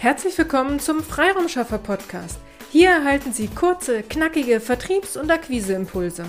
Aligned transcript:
Herzlich 0.00 0.38
willkommen 0.38 0.80
zum 0.80 1.02
Freiraumschaffer 1.02 1.76
Podcast. 1.76 2.38
Hier 2.72 2.88
erhalten 2.88 3.34
Sie 3.34 3.48
kurze, 3.48 4.02
knackige 4.02 4.58
Vertriebs- 4.58 5.18
und 5.18 5.30
Akquiseimpulse. 5.30 6.24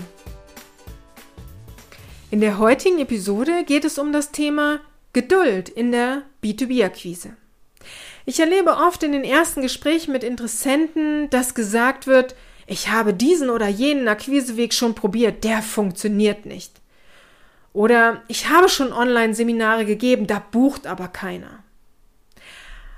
In 2.30 2.42
der 2.42 2.58
heutigen 2.58 2.98
Episode 2.98 3.64
geht 3.64 3.86
es 3.86 3.96
um 3.96 4.12
das 4.12 4.30
Thema 4.30 4.80
Geduld 5.14 5.70
in 5.70 5.90
der 5.90 6.20
B2B-Akquise. 6.44 7.30
Ich 8.26 8.40
erlebe 8.40 8.76
oft 8.76 9.04
in 9.04 9.12
den 9.12 9.24
ersten 9.24 9.62
Gesprächen 9.62 10.12
mit 10.12 10.22
Interessenten, 10.22 11.30
dass 11.30 11.54
gesagt 11.54 12.06
wird, 12.06 12.34
ich 12.66 12.90
habe 12.90 13.14
diesen 13.14 13.48
oder 13.48 13.68
jenen 13.68 14.06
Akquiseweg 14.06 14.74
schon 14.74 14.94
probiert, 14.94 15.44
der 15.44 15.62
funktioniert 15.62 16.44
nicht. 16.44 16.72
Oder 17.72 18.20
ich 18.28 18.50
habe 18.50 18.68
schon 18.68 18.92
Online-Seminare 18.92 19.86
gegeben, 19.86 20.26
da 20.26 20.42
bucht 20.50 20.86
aber 20.86 21.08
keiner. 21.08 21.61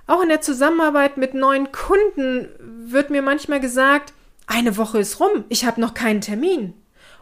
Auch 0.07 0.23
in 0.23 0.29
der 0.29 0.41
Zusammenarbeit 0.41 1.17
mit 1.17 1.35
neuen 1.35 1.73
Kunden 1.73 2.49
wird 2.59 3.11
mir 3.11 3.23
manchmal 3.23 3.61
gesagt, 3.61 4.13
eine 4.47 4.77
Woche 4.77 4.99
ist 4.99 5.21
rum, 5.21 5.45
ich 5.49 5.65
habe 5.65 5.81
noch 5.81 5.95
keinen 5.95 6.21
Termin. 6.21 6.75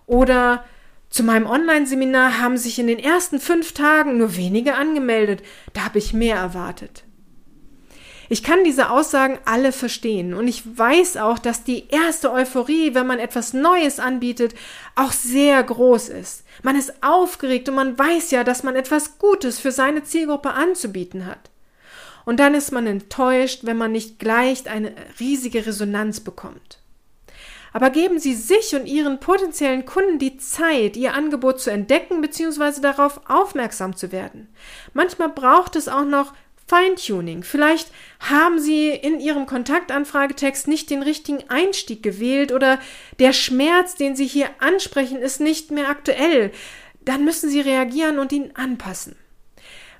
Oder 0.07 0.65
zu 1.09 1.23
meinem 1.23 1.47
Online-Seminar 1.47 2.41
haben 2.41 2.57
sich 2.57 2.79
in 2.79 2.89
den 2.89 2.99
ersten 2.99 3.39
fünf 3.39 3.73
Tagen 3.73 4.19
nur 4.19 4.37
wenige 4.37 4.75
angemeldet, 4.75 5.43
da 5.75 5.85
habe 5.85 5.99
ich 5.99 6.13
mehr 6.13 6.37
erwartet. 6.37 7.05
Ich 8.29 8.43
kann 8.43 8.65
diese 8.65 8.89
Aussagen 8.89 9.39
alle 9.45 9.73
verstehen 9.73 10.33
und 10.33 10.49
ich 10.49 10.63
weiß 10.79 11.19
auch, 11.19 11.39
dass 11.39 11.65
die 11.65 11.89
erste 11.91 12.33
Euphorie, 12.33 12.95
wenn 12.95 13.07
man 13.07 13.19
etwas 13.19 13.53
Neues 13.53 14.01
anbietet, 14.01 14.55
auch 14.97 15.13
sehr 15.13 15.63
groß 15.63 16.09
ist. 16.09 16.45
Man 16.63 16.75
ist 16.75 17.03
aufgeregt 17.03 17.69
und 17.69 17.75
man 17.75 17.99
weiß 17.99 18.31
ja, 18.31 18.43
dass 18.43 18.63
man 18.63 18.75
etwas 18.75 19.19
Gutes 19.19 19.61
für 19.61 19.71
seine 19.71 20.03
Zielgruppe 20.03 20.53
anzubieten 20.53 21.27
hat. 21.27 21.52
Und 22.25 22.41
dann 22.41 22.55
ist 22.55 22.73
man 22.73 22.87
enttäuscht, 22.87 23.61
wenn 23.63 23.77
man 23.77 23.93
nicht 23.93 24.19
gleich 24.19 24.69
eine 24.69 24.95
riesige 25.19 25.67
Resonanz 25.67 26.21
bekommt. 26.21 26.79
Aber 27.73 27.91
geben 27.91 28.19
Sie 28.19 28.35
sich 28.35 28.75
und 28.75 28.87
Ihren 28.87 29.19
potenziellen 29.19 29.87
Kunden 29.87 30.19
die 30.19 30.37
Zeit, 30.37 30.97
Ihr 30.97 31.15
Angebot 31.15 31.61
zu 31.61 31.71
entdecken 31.71 32.21
bzw. 32.21 32.81
darauf 32.81 33.21
aufmerksam 33.29 33.97
zu 33.97 34.13
werden. 34.13 34.49
Manchmal 34.93 35.31
braucht 35.31 35.77
es 35.77 35.89
auch 35.89 36.05
noch 36.05 36.35
Feintuning. 36.67 37.43
Vielleicht 37.43 37.91
haben 38.21 38.59
Sie 38.61 38.91
in 38.91 39.21
Ihrem 39.21 39.47
Kontaktanfragetext 39.47 40.69
nicht 40.69 40.91
den 40.91 41.03
richtigen 41.03 41.49
Einstieg 41.49 42.03
gewählt 42.03 42.53
oder 42.53 42.79
der 43.19 43.33
Schmerz, 43.33 43.95
den 43.95 44.17
Sie 44.17 44.27
hier 44.27 44.49
ansprechen, 44.59 45.19
ist 45.19 45.41
nicht 45.41 45.71
mehr 45.71 45.89
aktuell. 45.89 46.53
Dann 47.05 47.25
müssen 47.25 47.51
Sie 47.51 47.61
reagieren 47.61 48.19
und 48.19 48.33
ihn 48.33 48.53
anpassen. 48.55 49.17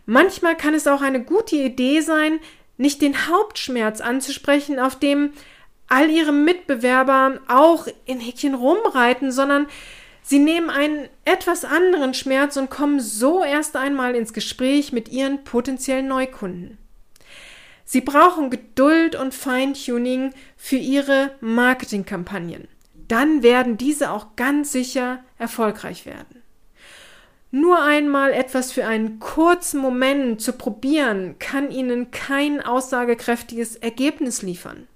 Manchmal 0.07 0.57
kann 0.57 0.75
es 0.75 0.87
auch 0.87 1.03
eine 1.03 1.23
gute 1.23 1.57
Idee 1.57 2.01
sein, 2.01 2.41
nicht 2.77 3.03
den 3.03 3.29
Hauptschmerz 3.29 4.01
anzusprechen, 4.01 4.79
auf 4.79 4.99
dem 4.99 5.33
all 5.89 6.11
ihre 6.11 6.33
Mitbewerber 6.33 7.41
auch 7.49 7.87
in 8.07 8.19
Häkchen 8.19 8.55
rumreiten, 8.55 9.31
sondern 9.31 9.67
sie 10.23 10.39
nehmen 10.39 10.71
einen 10.71 11.09
etwas 11.25 11.65
anderen 11.65 12.15
Schmerz 12.15 12.57
und 12.57 12.71
kommen 12.71 12.99
so 13.01 13.45
erst 13.45 13.77
einmal 13.77 14.15
ins 14.15 14.33
Gespräch 14.33 14.93
mit 14.93 15.11
ihren 15.11 15.45
potenziellen 15.45 16.09
Neukunden. 16.09 16.79
Sie 17.85 18.01
brauchen 18.01 18.49
Geduld 18.49 19.17
und 19.17 19.35
Feintuning 19.35 20.33
für 20.57 20.77
ihre 20.77 21.33
Marketingkampagnen. 21.41 22.69
Dann 23.07 23.43
werden 23.43 23.77
diese 23.77 24.13
auch 24.13 24.35
ganz 24.37 24.73
sicher 24.73 25.23
erfolgreich 25.37 26.07
werden. 26.07 26.42
Nur 27.55 27.83
einmal 27.83 28.33
etwas 28.33 28.73
für 28.73 28.87
einen 28.87 29.19
kurzen 29.19 29.79
Moment 29.79 30.41
zu 30.41 30.55
probieren, 30.55 31.37
kann 31.39 31.71
Ihnen 31.71 32.11
kein 32.11 32.63
aussagekräftiges 32.63 33.77
Ergebnis 33.77 34.41
liefern. 34.41 34.89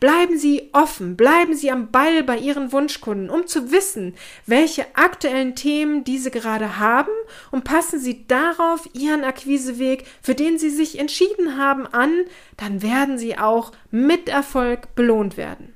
Bleiben 0.00 0.36
Sie 0.36 0.68
offen, 0.74 1.16
bleiben 1.16 1.54
Sie 1.54 1.70
am 1.70 1.90
Ball 1.90 2.22
bei 2.22 2.36
Ihren 2.36 2.72
Wunschkunden, 2.72 3.30
um 3.30 3.46
zu 3.46 3.72
wissen, 3.72 4.14
welche 4.44 4.84
aktuellen 4.94 5.54
Themen 5.54 6.04
diese 6.04 6.30
gerade 6.30 6.78
haben 6.78 7.10
und 7.50 7.64
passen 7.64 7.98
Sie 7.98 8.26
darauf 8.28 8.86
Ihren 8.92 9.24
Akquiseweg, 9.24 10.04
für 10.20 10.34
den 10.34 10.58
Sie 10.58 10.68
sich 10.68 10.98
entschieden 10.98 11.56
haben, 11.56 11.86
an, 11.86 12.12
dann 12.58 12.82
werden 12.82 13.16
Sie 13.16 13.38
auch 13.38 13.72
mit 13.90 14.28
Erfolg 14.28 14.94
belohnt 14.94 15.38
werden. 15.38 15.72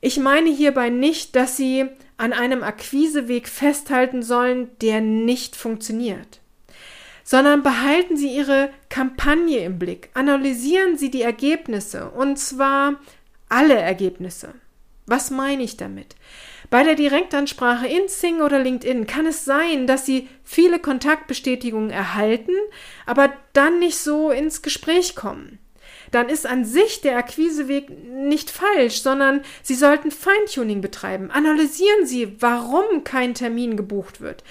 Ich 0.00 0.18
meine 0.18 0.50
hierbei 0.50 0.90
nicht, 0.90 1.36
dass 1.36 1.56
Sie 1.56 1.86
an 2.20 2.34
einem 2.34 2.62
Akquiseweg 2.62 3.48
festhalten 3.48 4.22
sollen, 4.22 4.68
der 4.82 5.00
nicht 5.00 5.56
funktioniert, 5.56 6.40
sondern 7.24 7.62
behalten 7.62 8.18
Sie 8.18 8.28
Ihre 8.28 8.68
Kampagne 8.90 9.64
im 9.64 9.78
Blick, 9.78 10.10
analysieren 10.12 10.98
Sie 10.98 11.10
die 11.10 11.22
Ergebnisse 11.22 12.10
und 12.10 12.38
zwar 12.38 13.00
alle 13.48 13.74
Ergebnisse. 13.74 14.52
Was 15.06 15.30
meine 15.30 15.62
ich 15.62 15.78
damit? 15.78 16.14
Bei 16.68 16.84
der 16.84 16.94
Direktansprache 16.94 17.86
in 17.86 18.06
Sing 18.08 18.42
oder 18.42 18.58
LinkedIn 18.58 19.06
kann 19.06 19.24
es 19.26 19.46
sein, 19.46 19.86
dass 19.86 20.04
Sie 20.04 20.28
viele 20.44 20.78
Kontaktbestätigungen 20.78 21.90
erhalten, 21.90 22.52
aber 23.06 23.32
dann 23.54 23.78
nicht 23.78 23.96
so 23.96 24.30
ins 24.30 24.60
Gespräch 24.60 25.16
kommen 25.16 25.58
dann 26.10 26.28
ist 26.28 26.46
an 26.46 26.64
sich 26.64 27.00
der 27.00 27.16
Akquiseweg 27.16 27.90
nicht 27.90 28.50
falsch, 28.50 29.02
sondern 29.02 29.42
Sie 29.62 29.74
sollten 29.74 30.10
Feintuning 30.10 30.80
betreiben. 30.80 31.30
Analysieren 31.30 32.06
Sie, 32.06 32.36
warum 32.40 33.04
kein 33.04 33.34
Termin 33.34 33.76
gebucht 33.76 34.20
wird. 34.20 34.42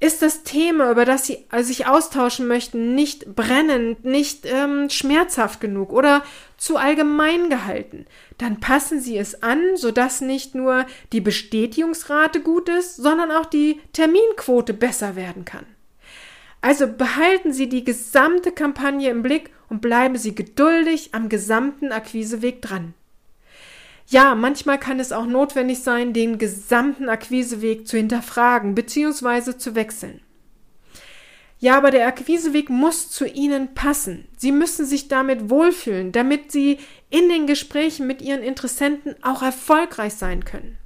Ist 0.00 0.22
das 0.22 0.42
Thema, 0.42 0.90
über 0.90 1.04
das 1.04 1.26
Sie 1.26 1.46
sich 1.62 1.86
austauschen 1.86 2.46
möchten, 2.46 2.94
nicht 2.94 3.34
brennend, 3.34 4.04
nicht 4.04 4.44
ähm, 4.44 4.90
schmerzhaft 4.90 5.60
genug 5.60 5.92
oder 5.92 6.22
zu 6.58 6.76
allgemein 6.76 7.48
gehalten? 7.48 8.06
Dann 8.36 8.60
passen 8.60 9.00
Sie 9.00 9.16
es 9.16 9.42
an, 9.42 9.76
sodass 9.76 10.20
nicht 10.20 10.54
nur 10.54 10.84
die 11.12 11.22
Bestätigungsrate 11.22 12.40
gut 12.40 12.68
ist, 12.68 12.96
sondern 12.96 13.30
auch 13.30 13.46
die 13.46 13.80
Terminquote 13.92 14.74
besser 14.74 15.16
werden 15.16 15.44
kann. 15.44 15.64
Also 16.64 16.86
behalten 16.86 17.52
Sie 17.52 17.68
die 17.68 17.84
gesamte 17.84 18.50
Kampagne 18.50 19.10
im 19.10 19.22
Blick 19.22 19.50
und 19.68 19.82
bleiben 19.82 20.16
Sie 20.16 20.34
geduldig 20.34 21.10
am 21.12 21.28
gesamten 21.28 21.92
Akquiseweg 21.92 22.62
dran. 22.62 22.94
Ja, 24.06 24.34
manchmal 24.34 24.78
kann 24.78 24.98
es 24.98 25.12
auch 25.12 25.26
notwendig 25.26 25.80
sein, 25.80 26.14
den 26.14 26.38
gesamten 26.38 27.10
Akquiseweg 27.10 27.86
zu 27.86 27.98
hinterfragen 27.98 28.74
bzw. 28.74 29.58
zu 29.58 29.74
wechseln. 29.74 30.22
Ja, 31.58 31.76
aber 31.76 31.90
der 31.90 32.06
Akquiseweg 32.06 32.70
muss 32.70 33.10
zu 33.10 33.26
Ihnen 33.26 33.74
passen. 33.74 34.26
Sie 34.38 34.50
müssen 34.50 34.86
sich 34.86 35.08
damit 35.08 35.50
wohlfühlen, 35.50 36.12
damit 36.12 36.50
Sie 36.50 36.78
in 37.10 37.28
den 37.28 37.46
Gesprächen 37.46 38.06
mit 38.06 38.22
Ihren 38.22 38.42
Interessenten 38.42 39.16
auch 39.22 39.42
erfolgreich 39.42 40.14
sein 40.14 40.46
können. 40.46 40.78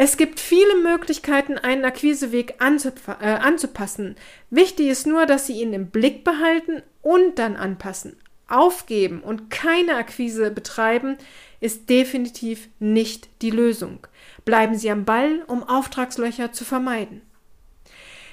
Es 0.00 0.16
gibt 0.16 0.38
viele 0.38 0.76
Möglichkeiten, 0.76 1.58
einen 1.58 1.84
Akquiseweg 1.84 2.54
äh, 2.60 3.26
anzupassen. 3.26 4.14
Wichtig 4.48 4.86
ist 4.86 5.08
nur, 5.08 5.26
dass 5.26 5.48
Sie 5.48 5.60
ihn 5.60 5.72
im 5.72 5.90
Blick 5.90 6.22
behalten 6.22 6.84
und 7.02 7.40
dann 7.40 7.56
anpassen. 7.56 8.16
Aufgeben 8.46 9.20
und 9.20 9.50
keine 9.50 9.96
Akquise 9.96 10.52
betreiben 10.52 11.18
ist 11.58 11.90
definitiv 11.90 12.68
nicht 12.78 13.28
die 13.42 13.50
Lösung. 13.50 14.06
Bleiben 14.44 14.78
Sie 14.78 14.88
am 14.88 15.04
Ball, 15.04 15.42
um 15.48 15.64
Auftragslöcher 15.64 16.52
zu 16.52 16.64
vermeiden. 16.64 17.22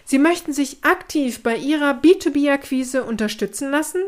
Sie 0.03 0.20
möchten 0.20 0.53
sich 0.53 0.84
aktiv 0.84 1.42
bei 1.42 1.58
Ihrer 1.58 2.00
B2B-Akquise 2.00 3.03
unterstützen 3.06 3.72
lassen 3.72 4.03